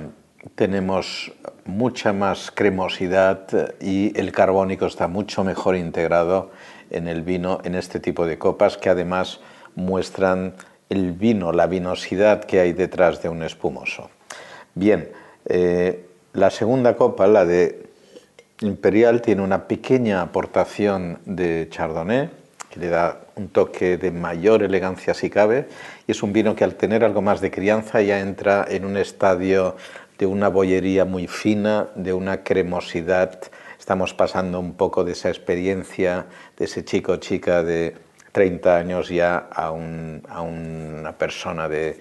tenemos 0.55 1.31
mucha 1.65 2.13
más 2.13 2.51
cremosidad 2.51 3.47
y 3.79 4.17
el 4.19 4.31
carbónico 4.31 4.85
está 4.85 5.07
mucho 5.07 5.43
mejor 5.43 5.75
integrado 5.75 6.51
en 6.89 7.07
el 7.07 7.21
vino 7.21 7.59
en 7.63 7.75
este 7.75 7.99
tipo 7.99 8.25
de 8.25 8.37
copas 8.37 8.77
que 8.77 8.89
además 8.89 9.39
muestran 9.75 10.53
el 10.89 11.13
vino, 11.13 11.51
la 11.51 11.67
vinosidad 11.67 12.43
que 12.43 12.59
hay 12.59 12.73
detrás 12.73 13.21
de 13.23 13.29
un 13.29 13.43
espumoso. 13.43 14.09
Bien, 14.75 15.09
eh, 15.45 16.05
la 16.33 16.49
segunda 16.49 16.95
copa, 16.95 17.27
la 17.27 17.45
de 17.45 17.83
Imperial, 18.61 19.21
tiene 19.21 19.41
una 19.41 19.67
pequeña 19.67 20.21
aportación 20.21 21.19
de 21.25 21.67
Chardonnay, 21.69 22.29
que 22.69 22.79
le 22.79 22.89
da 22.89 23.19
un 23.35 23.49
toque 23.49 23.97
de 23.97 24.11
mayor 24.11 24.63
elegancia 24.63 25.13
si 25.13 25.29
cabe, 25.29 25.67
y 26.07 26.11
es 26.11 26.23
un 26.23 26.33
vino 26.33 26.55
que 26.55 26.63
al 26.63 26.75
tener 26.75 27.03
algo 27.03 27.21
más 27.21 27.41
de 27.41 27.51
crianza 27.51 28.01
ya 28.01 28.19
entra 28.19 28.65
en 28.67 28.85
un 28.85 28.97
estadio 28.97 29.75
de 30.17 30.25
una 30.25 30.47
bollería 30.47 31.05
muy 31.05 31.27
fina, 31.27 31.89
de 31.95 32.13
una 32.13 32.43
cremosidad. 32.43 33.39
Estamos 33.79 34.13
pasando 34.13 34.59
un 34.59 34.73
poco 34.73 35.03
de 35.03 35.13
esa 35.13 35.29
experiencia 35.29 36.25
de 36.57 36.65
ese 36.65 36.85
chico 36.85 37.17
chica 37.17 37.63
de 37.63 37.95
30 38.31 38.77
años 38.77 39.09
ya 39.09 39.47
a, 39.51 39.71
una 39.71 41.11
persona 41.17 41.69
de 41.69 41.99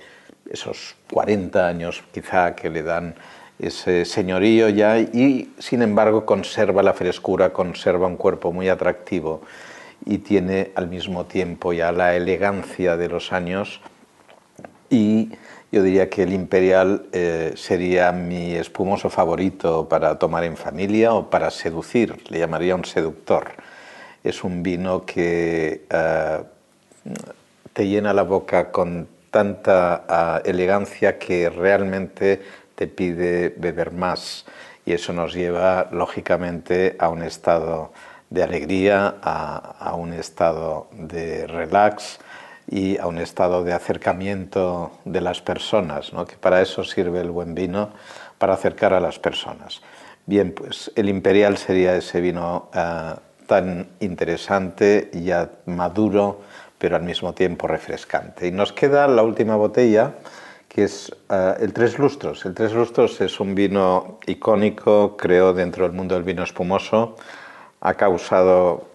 esos 0.51 0.97
40 1.13 1.67
años 1.67 2.03
quizá 2.13 2.55
que 2.55 2.71
le 2.71 2.83
dan 2.83 3.15
ese 3.59 4.05
señorío 4.05 4.69
ya 4.71 4.99
y 4.99 5.53
sin 5.59 5.83
embargo 5.83 6.27
conserva 6.27 6.83
la 6.83 6.95
frescura, 6.95 7.53
conserva 7.53 8.07
un 8.07 8.17
cuerpo 8.17 8.51
muy 8.51 8.69
atractivo 8.69 9.43
y 10.05 10.19
tiene 10.19 10.73
al 10.75 10.89
mismo 10.89 11.27
tiempo 11.27 11.73
ya 11.73 11.93
la 11.93 12.17
elegancia 12.17 12.97
de 12.97 13.09
los 13.09 13.33
años 13.33 13.81
y 14.91 15.31
yo 15.73 15.83
diría 15.83 16.11
que 16.11 16.25
el 16.25 16.35
Imperial 16.35 17.07
eh, 17.13 17.55
sería 17.57 18.13
mi 18.13 18.55
espumoso 18.55 19.09
favorito 19.09 19.89
para 19.89 20.19
tomar 20.19 20.45
en 20.45 20.59
familia 20.59 21.15
o 21.15 21.31
para 21.31 21.51
seducir, 21.51 22.23
le 22.29 22.39
llamaría 22.39 22.77
un 22.77 22.85
seductor. 22.85 23.53
Es 24.23 24.45
un 24.45 24.63
vino 24.63 25.07
que 25.07 25.87
eh, 25.89 26.43
te 27.73 27.89
llena 27.89 28.13
la 28.13 28.23
boca 28.23 28.71
con 28.71 29.09
tanta 29.31 30.05
ah, 30.07 30.43
elegancia 30.45 31.19
que 31.19 31.49
realmente 31.49 32.43
te 32.75 32.87
pide 32.87 33.55
beber 33.57 33.93
más 33.93 34.45
y 34.85 34.93
eso 34.93 35.15
nos 35.15 35.33
lleva 35.33 35.89
lógicamente 35.91 36.97
a 36.99 37.09
un 37.09 37.23
estado 37.23 37.93
de 38.29 38.43
alegría, 38.43 39.17
a 39.23 39.95
un 39.95 40.13
estado 40.13 40.89
de 40.93 41.47
relax, 41.47 42.19
y 42.73 42.97
a 42.97 43.07
un 43.07 43.19
estado 43.19 43.65
de 43.65 43.75
acercamiento 43.75 44.93
de 45.05 45.21
las 45.21 45.43
personas, 45.43 46.15
¿no? 46.15 46.25
que 46.25 46.39
para 46.39 46.63
eso 46.63 46.83
sirve 46.85 47.21
el 47.21 47.31
buen 47.31 47.55
vino, 47.55 47.91
para 48.39 48.55
acercar 48.55 48.95
a 48.95 49.01
las 49.01 49.19
personas. 49.19 49.83
Bien, 50.25 50.55
pues 50.55 50.91
el 50.97 51.11
imperial 51.11 51.59
sería 51.59 51.95
ese 51.95 52.23
vino 52.23 52.71
eh, 52.75 53.15
tan 53.47 53.89
interesante, 54.01 55.11
ya 55.13 55.51
maduro, 55.67 56.41
pero 56.79 56.97
al 56.97 57.03
mismo 57.03 57.35
tiempo 57.35 57.67
refrescante. 57.67 58.47
Y 58.47 58.53
nos 58.53 58.73
queda 58.73 59.07
la 59.07 59.23
última 59.23 59.55
botella, 59.57 60.15
que 60.67 60.85
es 60.85 61.15
eh, 61.29 61.55
el 61.61 61.75
Tres 61.75 61.99
Lustros. 61.99 62.47
El 62.47 62.55
Tres 62.55 62.73
Lustros 62.73 63.21
es 63.21 63.39
un 63.39 63.55
vino 63.55 64.19
icónico, 64.27 65.19
creo, 65.19 65.53
dentro 65.53 65.85
del 65.85 65.93
mundo 65.93 66.15
del 66.15 66.25
vino 66.25 66.43
espumoso. 66.43 67.17
Ha 67.83 67.93
causado 67.95 68.92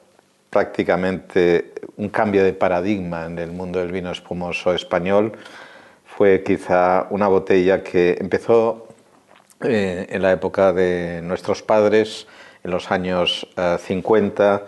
prácticamente 0.57 1.73
un 1.97 2.09
cambio 2.09 2.43
de 2.43 2.51
paradigma 2.51 3.27
en 3.27 3.37
el 3.37 3.51
mundo 3.51 3.77
del 3.77 3.91
vino 3.91 4.09
espumoso 4.11 4.73
español. 4.73 5.33
Fue 6.03 6.41
quizá 6.43 7.05
una 7.11 7.27
botella 7.27 7.83
que 7.83 8.17
empezó 8.19 8.87
eh, 9.61 10.07
en 10.09 10.19
la 10.23 10.31
época 10.31 10.73
de 10.73 11.21
nuestros 11.21 11.61
padres, 11.61 12.25
en 12.63 12.71
los 12.71 12.89
años 12.89 13.47
50, 13.55 14.55
eh, 14.55 14.61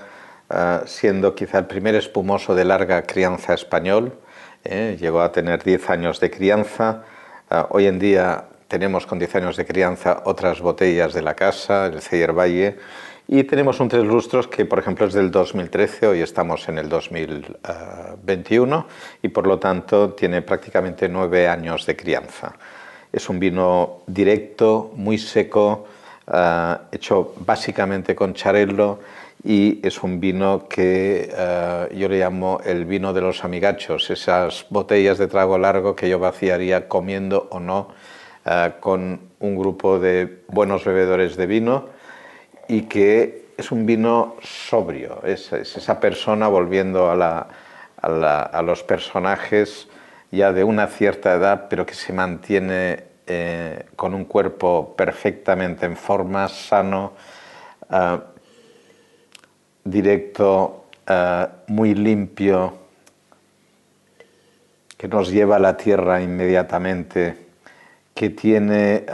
eh, 0.51 0.79
siendo 0.85 1.33
quizá 1.33 1.57
el 1.57 1.65
primer 1.65 1.95
espumoso 1.95 2.53
de 2.53 2.65
larga 2.65 3.01
crianza 3.01 3.55
español. 3.55 4.13
llegó 4.63 5.21
a 5.21 5.31
tener 5.31 5.63
10 5.63 5.89
años 5.89 6.19
de 6.19 6.29
crianza. 6.29 7.01
hoy 7.69 7.87
en 7.87 7.97
día 7.97 8.45
tenemos 8.67 9.07
con 9.07 9.17
10 9.17 9.35
años 9.37 9.57
de 9.57 9.65
crianza 9.65 10.21
otras 10.25 10.61
botellas 10.61 11.15
de 11.15 11.23
la 11.23 11.33
casa, 11.33 11.87
el 11.87 11.99
Ceyer 11.99 12.33
Valle, 12.33 12.77
y 13.31 13.43
tenemos 13.43 13.79
un 13.79 13.89
tres 13.89 14.03
lustros 14.03 14.47
que, 14.47 14.65
por 14.65 14.79
ejemplo, 14.79 15.05
es 15.05 15.13
del 15.13 15.29
2013, 15.29 16.07
hoy 16.07 16.21
estamos 16.21 16.67
en 16.67 16.79
el 16.79 16.89
2021 16.89 18.87
y 19.21 19.27
por 19.27 19.45
lo 19.45 19.59
tanto 19.59 20.13
tiene 20.13 20.41
prácticamente 20.41 21.07
nueve 21.07 21.47
años 21.47 21.85
de 21.85 21.95
crianza. 21.95 22.55
Es 23.13 23.29
un 23.29 23.39
vino 23.39 23.99
directo, 24.07 24.91
muy 24.95 25.19
seco, 25.19 25.85
ah, 26.25 26.81
hecho 26.91 27.35
básicamente 27.45 28.15
con 28.15 28.33
charello 28.33 28.97
y 29.43 29.79
es 29.85 30.01
un 30.01 30.19
vino 30.19 30.67
que 30.67 31.31
ah, 31.37 31.87
yo 31.93 32.09
le 32.09 32.17
llamo 32.17 32.61
el 32.65 32.85
vino 32.85 33.13
de 33.13 33.21
los 33.21 33.43
amigachos, 33.43 34.09
esas 34.09 34.65
botellas 34.71 35.19
de 35.19 35.27
trago 35.27 35.59
largo 35.59 35.95
que 35.95 36.09
yo 36.09 36.17
vaciaría 36.17 36.87
comiendo 36.87 37.47
o 37.51 37.59
no 37.59 37.89
ah, 38.45 38.77
con 38.79 39.19
un 39.39 39.55
grupo 39.55 39.99
de 39.99 40.39
buenos 40.47 40.83
bebedores 40.83 41.37
de 41.37 41.45
vino 41.45 41.98
y 42.69 42.83
que 42.83 43.49
es 43.57 43.71
un 43.71 43.85
vino 43.85 44.35
sobrio, 44.41 45.21
es, 45.25 45.51
esa 45.51 45.99
persona 45.99 46.47
volviendo 46.47 47.09
a, 47.11 47.47
los 48.61 48.83
personajes 48.83 49.89
ya 50.31 50.53
de 50.53 50.63
una 50.63 50.87
cierta 50.87 51.33
edad, 51.33 51.65
pero 51.67 51.85
que 51.85 51.95
se 51.95 52.13
mantiene 52.13 53.03
eh, 53.25 53.87
con 53.95 54.13
un 54.13 54.23
cuerpo 54.25 54.93
perfectamente 54.95 55.87
en 55.87 55.97
forma, 55.97 56.47
sano, 56.47 57.13
eh, 57.91 58.19
directo, 59.83 60.85
eh, 61.07 61.47
muy 61.67 61.95
limpio, 61.95 62.77
que 64.95 65.07
nos 65.07 65.31
lleva 65.31 65.55
a 65.55 65.59
la 65.59 65.75
tierra 65.75 66.21
inmediatamente, 66.21 67.35
que 68.13 68.29
tiene 68.29 69.05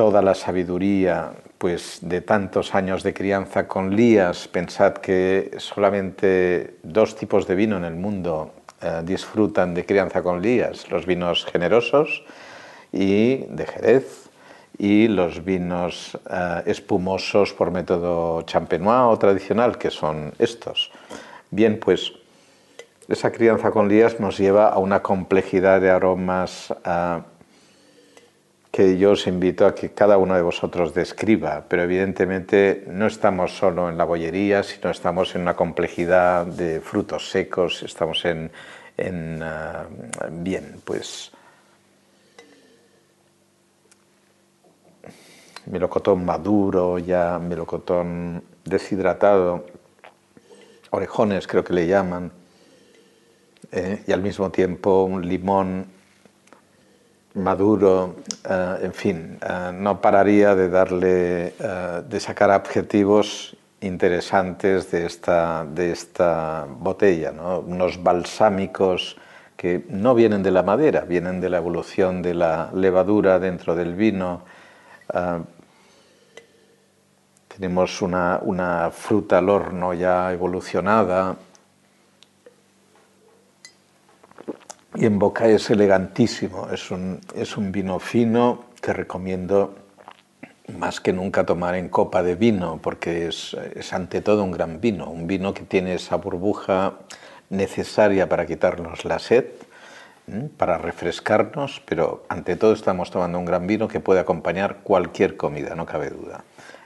toda 0.00 0.22
la 0.22 0.34
sabiduría 0.34 1.32
pues, 1.58 1.98
de 2.00 2.22
tantos 2.22 2.74
años 2.74 3.02
de 3.02 3.12
crianza 3.12 3.68
con 3.68 3.94
lías. 3.94 4.48
Pensad 4.48 4.94
que 4.94 5.50
solamente 5.58 6.78
dos 6.82 7.16
tipos 7.16 7.46
de 7.46 7.54
vino 7.54 7.76
en 7.76 7.84
el 7.84 7.96
mundo 7.96 8.54
eh, 8.80 9.02
disfrutan 9.04 9.74
de 9.74 9.84
crianza 9.84 10.22
con 10.22 10.40
lías, 10.40 10.90
los 10.90 11.04
vinos 11.04 11.44
generosos 11.44 12.24
y 12.90 13.44
de 13.44 13.66
Jerez 13.66 14.30
y 14.78 15.06
los 15.06 15.44
vinos 15.44 16.16
eh, 16.30 16.62
espumosos 16.64 17.52
por 17.52 17.70
método 17.70 18.40
champenois 18.48 19.12
o 19.12 19.18
tradicional, 19.18 19.76
que 19.76 19.90
son 19.90 20.32
estos. 20.38 20.90
Bien, 21.50 21.78
pues 21.78 22.10
esa 23.06 23.30
crianza 23.30 23.70
con 23.70 23.86
lías 23.86 24.18
nos 24.18 24.38
lleva 24.38 24.68
a 24.68 24.78
una 24.78 25.02
complejidad 25.02 25.78
de 25.78 25.90
aromas 25.90 26.72
eh, 26.86 27.20
que 28.70 28.98
yo 28.98 29.12
os 29.12 29.26
invito 29.26 29.66
a 29.66 29.74
que 29.74 29.90
cada 29.90 30.16
uno 30.16 30.34
de 30.36 30.42
vosotros 30.42 30.94
describa, 30.94 31.64
pero 31.68 31.82
evidentemente 31.82 32.84
no 32.86 33.06
estamos 33.06 33.56
solo 33.56 33.88
en 33.88 33.98
la 33.98 34.04
bollería, 34.04 34.62
sino 34.62 34.90
estamos 34.90 35.34
en 35.34 35.42
una 35.42 35.56
complejidad 35.56 36.46
de 36.46 36.80
frutos 36.80 37.30
secos, 37.30 37.82
estamos 37.82 38.24
en, 38.24 38.50
en 38.96 39.42
ah, 39.42 39.86
bien, 40.30 40.80
pues. 40.84 41.32
Melocotón 45.66 46.24
maduro, 46.24 46.98
ya 46.98 47.38
melocotón 47.38 48.42
deshidratado, 48.64 49.66
orejones 50.90 51.46
creo 51.46 51.64
que 51.64 51.72
le 51.72 51.86
llaman, 51.86 52.30
eh, 53.72 54.02
y 54.06 54.12
al 54.12 54.22
mismo 54.22 54.50
tiempo 54.50 55.04
un 55.04 55.26
limón 55.26 55.99
Maduro, 57.34 58.16
eh, 58.48 58.78
en 58.82 58.92
fin, 58.92 59.38
eh, 59.40 59.70
no 59.72 60.00
pararía 60.00 60.56
de 60.56 60.68
darle, 60.68 61.54
eh, 61.60 62.02
de 62.08 62.20
sacar 62.20 62.50
objetivos 62.50 63.56
interesantes 63.80 64.90
de 64.90 65.06
esta, 65.06 65.64
de 65.64 65.92
esta 65.92 66.66
botella, 66.68 67.30
unos 67.30 68.02
balsámicos 68.02 69.16
que 69.56 69.84
no 69.90 70.14
vienen 70.14 70.42
de 70.42 70.50
la 70.50 70.64
madera, 70.64 71.02
vienen 71.02 71.40
de 71.40 71.50
la 71.50 71.58
evolución 71.58 72.20
de 72.20 72.34
la 72.34 72.70
levadura 72.74 73.38
dentro 73.38 73.76
del 73.76 73.94
vino. 73.94 74.42
tenemos 77.48 78.02
una, 78.02 78.40
una 78.42 78.90
fruta 78.90 79.38
al 79.38 79.48
horno 79.48 79.94
ya 79.94 80.32
evolucionada, 80.32 81.36
y 84.94 85.06
en 85.06 85.18
boca 85.18 85.46
es 85.46 85.70
elegantísimo, 85.70 86.68
es 86.70 86.90
un, 86.90 87.20
es 87.34 87.56
un 87.56 87.70
vino 87.70 87.98
fino 87.98 88.64
que 88.80 88.92
recomiendo 88.92 89.74
más 90.76 91.00
que 91.00 91.12
nunca 91.12 91.44
tomar 91.44 91.74
en 91.74 91.88
copa 91.88 92.22
de 92.22 92.34
vino, 92.34 92.78
porque 92.82 93.28
es, 93.28 93.56
es, 93.74 93.92
ante 93.92 94.20
todo 94.20 94.44
un 94.44 94.52
gran 94.52 94.80
vino, 94.80 95.10
un 95.10 95.26
vino 95.26 95.52
que 95.54 95.62
tiene 95.62 95.94
esa 95.94 96.16
burbuja 96.16 96.94
necesaria 97.50 98.28
para 98.28 98.46
quitarnos 98.46 99.04
la 99.04 99.18
sed, 99.18 99.46
para 100.56 100.78
refrescarnos, 100.78 101.82
pero 101.84 102.24
ante 102.28 102.54
todo 102.54 102.72
estamos 102.72 103.10
tomando 103.10 103.38
un 103.38 103.44
gran 103.44 103.66
vino 103.66 103.88
que 103.88 103.98
puede 103.98 104.20
acompañar 104.20 104.78
cualquier 104.82 105.36
comida, 105.36 105.74
no 105.74 105.86
cabe 105.86 106.10
duda, 106.10 106.44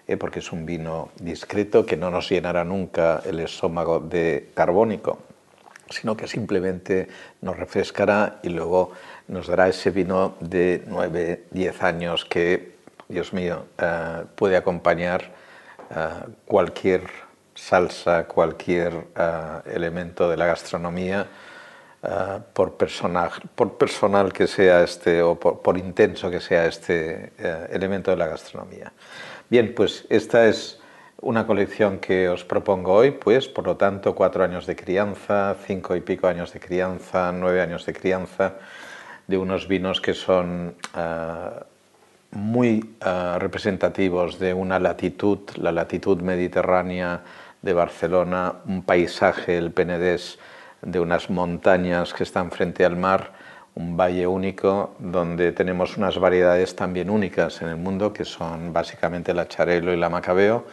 ¿eh? 0.08 0.16
porque 0.16 0.38
es 0.38 0.50
un 0.50 0.64
vino 0.64 1.10
discreto 1.20 1.84
que 1.84 1.96
no 1.96 2.10
nos 2.10 2.30
llenará 2.30 2.64
nunca 2.64 3.22
el 3.26 3.40
estómago 3.40 4.00
de 4.00 4.50
carbónico, 4.54 5.18
sino 5.90 6.16
que 6.16 6.26
simplemente 6.26 7.08
nos 7.40 7.56
refrescará 7.56 8.40
y 8.42 8.48
luego 8.48 8.92
nos 9.28 9.46
dará 9.46 9.68
ese 9.68 9.90
vino 9.90 10.36
de 10.40 10.82
9, 10.86 11.44
10 11.50 11.82
años 11.82 12.24
que, 12.24 12.74
Dios 13.08 13.32
mío, 13.32 13.66
eh, 13.78 14.24
puede 14.34 14.56
acompañar 14.56 15.32
eh, 15.90 16.08
cualquier 16.44 17.02
salsa, 17.54 18.24
cualquier 18.24 18.92
eh, 19.16 19.60
elemento 19.66 20.28
de 20.28 20.36
la 20.36 20.46
gastronomía, 20.46 21.26
por, 22.52 22.76
por 22.76 23.78
personal 23.78 24.30
que 24.30 24.46
sea 24.46 24.82
este 24.82 25.22
o 25.22 25.36
por 25.36 25.78
intenso 25.78 26.30
que 26.30 26.38
sea 26.38 26.66
este 26.66 27.32
elemento 27.70 28.10
de 28.10 28.18
la 28.18 28.26
gastronomía. 28.26 28.92
Bien, 29.48 29.74
pues 29.74 30.04
esta 30.10 30.46
es 30.46 30.82
una 31.20 31.46
colección 31.46 31.98
que 31.98 32.28
os 32.28 32.44
propongo 32.44 32.92
hoy, 32.92 33.12
pues 33.12 33.48
por 33.48 33.66
lo 33.66 33.76
tanto 33.76 34.14
cuatro 34.14 34.44
años 34.44 34.66
de 34.66 34.76
crianza, 34.76 35.56
cinco 35.66 35.96
y 35.96 36.00
pico 36.00 36.26
años 36.26 36.52
de 36.52 36.60
crianza, 36.60 37.32
nueve 37.32 37.62
años 37.62 37.86
de 37.86 37.94
crianza, 37.94 38.54
de 39.26 39.38
unos 39.38 39.68
vinos 39.68 40.00
que 40.00 40.12
son 40.12 40.74
eh, 40.96 41.50
muy 42.32 42.94
eh, 43.04 43.38
representativos 43.38 44.38
de 44.38 44.52
una 44.52 44.78
latitud, 44.78 45.38
la 45.56 45.72
latitud 45.72 46.20
mediterránea 46.20 47.22
de 47.62 47.72
Barcelona, 47.72 48.56
un 48.66 48.82
paisaje, 48.82 49.56
el 49.56 49.70
Penedés, 49.70 50.38
de 50.82 51.00
unas 51.00 51.30
montañas 51.30 52.12
que 52.12 52.24
están 52.24 52.50
frente 52.50 52.84
al 52.84 52.96
mar, 52.96 53.32
un 53.74 53.96
valle 53.96 54.26
único 54.26 54.94
donde 54.98 55.52
tenemos 55.52 55.96
unas 55.96 56.18
variedades 56.18 56.76
también 56.76 57.08
únicas 57.08 57.62
en 57.62 57.68
el 57.68 57.76
mundo 57.76 58.12
que 58.12 58.24
son 58.24 58.72
básicamente 58.72 59.32
la 59.32 59.48
Charelo 59.48 59.92
y 59.92 59.96
la 59.96 60.10
Macabeo 60.10 60.66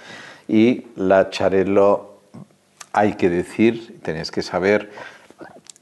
y 0.51 0.87
la 0.97 1.29
Charello, 1.29 2.19
hay 2.91 3.13
que 3.13 3.29
decir, 3.29 4.01
tenéis 4.03 4.31
que 4.31 4.41
saber, 4.41 4.91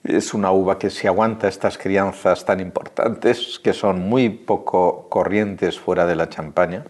es 0.03 0.35
una 0.35 0.51
uva 0.51 0.77
que 0.77 0.91
se 0.91 1.07
aguanta 1.07 1.47
estas 1.47 1.79
crianzas 1.79 2.45
tan 2.45 2.59
importantes, 2.59 3.59
que 3.63 3.73
son 3.73 3.99
muy 3.99 4.29
poco 4.29 5.09
corrientes 5.09 5.79
fuera 5.79 6.05
de 6.05 6.15
la 6.15 6.29
Champaña. 6.29 6.83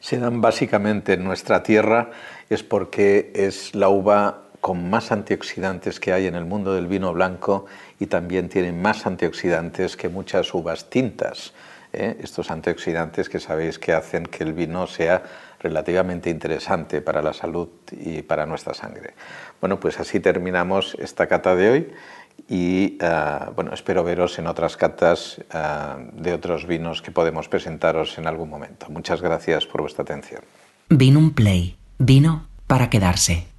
Se 0.00 0.18
dan 0.18 0.42
básicamente 0.42 1.14
en 1.14 1.24
nuestra 1.24 1.62
tierra, 1.62 2.10
es 2.50 2.62
porque 2.62 3.32
es 3.34 3.74
la 3.74 3.88
uva 3.88 4.42
con 4.60 4.90
más 4.90 5.12
antioxidantes 5.12 5.98
que 5.98 6.12
hay 6.12 6.26
en 6.26 6.34
el 6.34 6.44
mundo 6.44 6.74
del 6.74 6.88
vino 6.88 7.14
blanco 7.14 7.64
y 7.98 8.04
también 8.04 8.50
tiene 8.50 8.72
más 8.72 9.06
antioxidantes 9.06 9.96
que 9.96 10.10
muchas 10.10 10.52
uvas 10.52 10.90
tintas. 10.90 11.54
¿eh? 11.94 12.18
Estos 12.22 12.50
antioxidantes 12.50 13.30
que 13.30 13.40
sabéis 13.40 13.78
que 13.78 13.94
hacen 13.94 14.24
que 14.24 14.44
el 14.44 14.52
vino 14.52 14.86
sea 14.86 15.22
relativamente 15.60 16.30
interesante 16.30 17.00
para 17.02 17.22
la 17.22 17.32
salud 17.32 17.68
y 17.92 18.22
para 18.22 18.46
nuestra 18.46 18.74
sangre. 18.74 19.14
Bueno, 19.60 19.78
pues 19.78 20.00
así 20.00 20.20
terminamos 20.20 20.96
esta 20.98 21.26
cata 21.26 21.54
de 21.54 21.70
hoy 21.70 21.92
y 22.48 22.98
eh, 23.00 23.38
bueno, 23.54 23.72
espero 23.74 24.02
veros 24.02 24.38
en 24.38 24.46
otras 24.46 24.76
catas 24.76 25.40
eh, 25.52 26.10
de 26.14 26.32
otros 26.32 26.66
vinos 26.66 27.02
que 27.02 27.10
podemos 27.10 27.48
presentaros 27.48 28.18
en 28.18 28.26
algún 28.26 28.48
momento. 28.48 28.86
Muchas 28.88 29.20
gracias 29.20 29.66
por 29.66 29.82
vuestra 29.82 30.02
atención. 30.02 30.42
Vino 30.88 31.18
un 31.18 31.32
Play, 31.32 31.76
vino 31.98 32.46
para 32.66 32.90
quedarse. 32.90 33.49